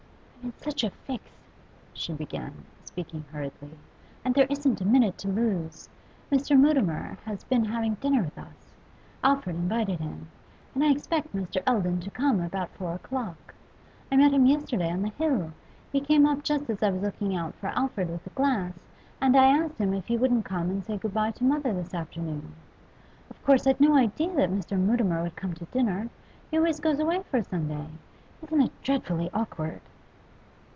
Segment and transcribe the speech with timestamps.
[0.43, 1.51] 'I'm in such a fix,'
[1.93, 3.77] she began, speaking hurriedly,
[4.25, 5.87] 'and there isn't a minute to lose.
[6.31, 6.57] Mr.
[6.59, 8.73] Mutimer has been having dinner with us;
[9.23, 10.29] Alfred invited him.
[10.73, 11.61] And I expect Mr.
[11.67, 13.53] Eldon to come about four o'clock.
[14.11, 15.51] I met him yesterday on the Hill;
[15.91, 18.73] he came up just as I was looking out for Alfred with the glass,
[19.21, 21.93] and I asked him if he wouldn't come and say good bye to mother this
[21.93, 22.55] afternoon.
[23.29, 24.75] Of course I'd no idea that Mr.
[24.75, 26.09] Mutimer would come to dinner;
[26.49, 27.89] he always goes away for Sunday.
[28.41, 29.81] Isn't it dreadfully awkward?